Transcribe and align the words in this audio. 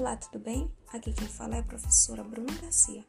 Olá, 0.00 0.16
tudo 0.16 0.42
bem? 0.42 0.72
Aqui 0.94 1.12
quem 1.12 1.28
fala 1.28 1.56
é 1.56 1.58
a 1.58 1.62
professora 1.62 2.24
Bruna 2.24 2.54
Garcia. 2.62 3.04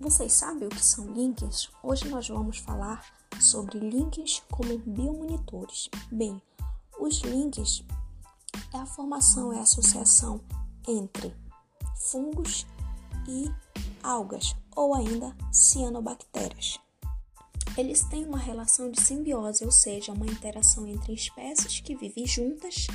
Vocês 0.00 0.32
sabem 0.32 0.66
o 0.66 0.68
que 0.68 0.84
são 0.84 1.06
links? 1.12 1.70
Hoje 1.84 2.08
nós 2.08 2.28
vamos 2.28 2.58
falar 2.58 3.06
sobre 3.40 3.78
links 3.78 4.42
como 4.50 4.76
biomonitores. 4.78 5.88
Bem, 6.10 6.42
os 6.98 7.20
links 7.20 7.84
é 8.74 8.76
a 8.76 8.86
formação, 8.86 9.52
é 9.52 9.60
a 9.60 9.62
associação 9.62 10.40
entre 10.88 11.32
fungos 12.10 12.66
e 13.28 13.48
algas 14.02 14.56
ou 14.74 14.96
ainda 14.96 15.32
cianobactérias. 15.52 16.80
Eles 17.78 18.02
têm 18.02 18.26
uma 18.26 18.36
relação 18.36 18.90
de 18.90 19.00
simbiose, 19.00 19.64
ou 19.64 19.70
seja, 19.70 20.10
uma 20.10 20.26
interação 20.26 20.88
entre 20.88 21.14
espécies 21.14 21.78
que 21.78 21.94
vivem 21.94 22.26
juntas 22.26 22.88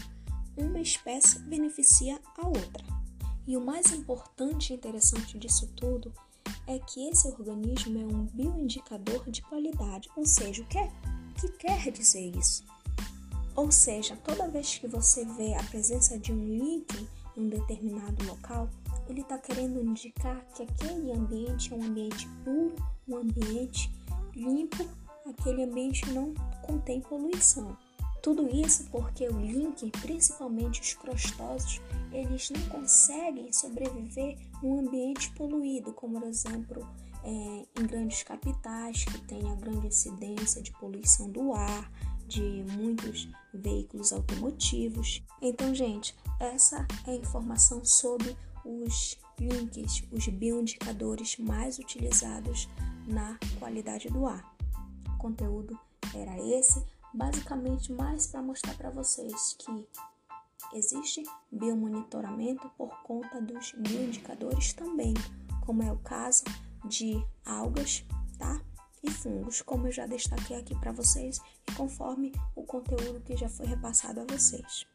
uma 0.57 0.79
espécie 0.79 1.39
beneficia 1.39 2.19
a 2.37 2.47
outra. 2.47 2.83
E 3.47 3.55
o 3.55 3.61
mais 3.61 3.91
importante 3.93 4.73
e 4.73 4.75
interessante 4.75 5.37
disso 5.37 5.67
tudo 5.75 6.11
é 6.65 6.79
que 6.79 7.07
esse 7.07 7.27
organismo 7.27 7.97
é 7.97 8.05
um 8.05 8.25
bioindicador 8.25 9.29
de 9.29 9.41
qualidade, 9.43 10.09
ou 10.15 10.25
seja, 10.25 10.61
o 10.61 10.65
que, 10.65 10.77
é, 10.77 10.91
que 11.39 11.47
quer 11.53 11.91
dizer 11.91 12.35
isso? 12.35 12.65
Ou 13.55 13.71
seja, 13.71 14.15
toda 14.17 14.49
vez 14.49 14.77
que 14.77 14.87
você 14.87 15.25
vê 15.25 15.55
a 15.55 15.63
presença 15.63 16.19
de 16.19 16.33
um 16.33 16.45
link 16.45 17.07
em 17.35 17.41
um 17.41 17.49
determinado 17.49 18.25
local, 18.25 18.69
ele 19.07 19.21
está 19.21 19.37
querendo 19.37 19.81
indicar 19.81 20.45
que 20.53 20.63
aquele 20.63 21.11
ambiente 21.11 21.73
é 21.73 21.77
um 21.77 21.83
ambiente 21.83 22.27
puro, 22.43 22.75
um 23.07 23.17
ambiente 23.17 23.89
limpo, 24.35 24.85
aquele 25.25 25.63
ambiente 25.63 26.07
não 26.11 26.33
contém 26.61 27.01
poluição. 27.01 27.77
Tudo 28.27 28.45
isso 28.53 28.83
porque 28.91 29.25
o 29.25 29.39
link, 29.39 29.89
principalmente 30.01 30.81
os 30.81 30.93
crostosos, 30.95 31.81
eles 32.11 32.49
não 32.49 32.61
conseguem 32.67 33.53
sobreviver 33.53 34.37
num 34.61 34.79
ambiente 34.79 35.31
poluído, 35.31 35.93
como 35.93 36.19
por 36.19 36.27
exemplo 36.27 36.85
é, 37.23 37.29
em 37.79 37.87
grandes 37.87 38.23
capitais 38.23 39.05
que 39.05 39.21
tem 39.21 39.49
a 39.49 39.55
grande 39.55 39.87
incidência 39.87 40.61
de 40.61 40.73
poluição 40.73 41.29
do 41.29 41.53
ar, 41.53 41.89
de 42.27 42.65
muitos 42.73 43.29
veículos 43.53 44.11
automotivos. 44.11 45.23
Então, 45.41 45.73
gente, 45.73 46.13
essa 46.37 46.85
é 47.07 47.11
a 47.11 47.15
informação 47.15 47.85
sobre 47.85 48.35
os 48.65 49.17
links, 49.39 50.03
os 50.11 50.27
bioindicadores 50.27 51.37
mais 51.37 51.79
utilizados 51.79 52.67
na 53.07 53.39
qualidade 53.57 54.09
do 54.09 54.27
ar. 54.27 54.53
O 55.13 55.17
conteúdo 55.17 55.79
era 56.13 56.37
esse 56.45 56.83
basicamente 57.13 57.91
mais 57.91 58.27
para 58.27 58.41
mostrar 58.41 58.75
para 58.75 58.89
vocês 58.89 59.55
que 59.59 59.87
existe 60.73 61.23
biomonitoramento 61.51 62.69
por 62.77 62.89
conta 63.03 63.41
dos 63.41 63.73
bioindicadores 63.73 64.73
também, 64.73 65.13
como 65.65 65.83
é 65.83 65.91
o 65.91 65.97
caso 65.97 66.43
de 66.85 67.23
algas, 67.45 68.05
tá? 68.37 68.61
E 69.03 69.11
fungos, 69.11 69.61
como 69.61 69.87
eu 69.87 69.91
já 69.91 70.05
destaquei 70.05 70.57
aqui 70.57 70.75
para 70.75 70.91
vocês 70.91 71.39
e 71.69 71.71
conforme 71.73 72.33
o 72.55 72.63
conteúdo 72.63 73.21
que 73.21 73.37
já 73.37 73.47
foi 73.47 73.67
repassado 73.67 74.21
a 74.21 74.25
vocês. 74.25 74.85